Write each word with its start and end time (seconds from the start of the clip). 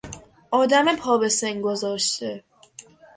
آدم 0.51 0.95
پا 0.95 1.17
به 1.17 1.29
سن 1.29 1.61
گذاشته 1.61 2.43